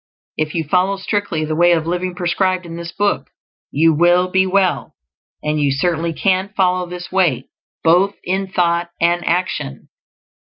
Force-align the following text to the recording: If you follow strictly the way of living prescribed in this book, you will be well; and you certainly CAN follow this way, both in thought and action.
If 0.35 0.55
you 0.55 0.63
follow 0.63 0.97
strictly 0.97 1.45
the 1.45 1.55
way 1.55 1.73
of 1.73 1.85
living 1.85 2.15
prescribed 2.15 2.65
in 2.65 2.75
this 2.75 2.91
book, 2.91 3.27
you 3.69 3.93
will 3.93 4.31
be 4.31 4.47
well; 4.47 4.95
and 5.43 5.61
you 5.61 5.69
certainly 5.71 6.11
CAN 6.11 6.49
follow 6.57 6.87
this 6.89 7.11
way, 7.11 7.49
both 7.83 8.15
in 8.23 8.47
thought 8.47 8.89
and 8.99 9.23
action. 9.27 9.89